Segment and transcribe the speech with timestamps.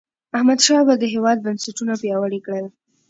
[0.37, 2.65] احمدشاه بابا د هیواد بنسټونه پیاوړي کړل.